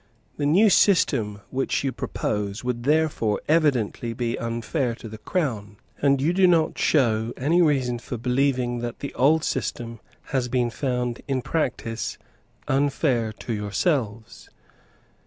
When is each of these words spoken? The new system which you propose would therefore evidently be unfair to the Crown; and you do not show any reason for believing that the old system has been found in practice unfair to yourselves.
The 0.37 0.47
new 0.47 0.71
system 0.71 1.41
which 1.51 1.83
you 1.83 1.91
propose 1.91 2.63
would 2.63 2.85
therefore 2.85 3.39
evidently 3.47 4.13
be 4.13 4.35
unfair 4.35 4.95
to 4.95 5.07
the 5.07 5.19
Crown; 5.19 5.77
and 6.01 6.19
you 6.19 6.33
do 6.33 6.47
not 6.47 6.75
show 6.79 7.33
any 7.37 7.61
reason 7.61 7.99
for 7.99 8.17
believing 8.17 8.79
that 8.79 9.01
the 9.01 9.13
old 9.13 9.43
system 9.43 9.99
has 10.33 10.47
been 10.47 10.71
found 10.71 11.21
in 11.27 11.43
practice 11.43 12.17
unfair 12.67 13.31
to 13.31 13.53
yourselves. 13.53 14.49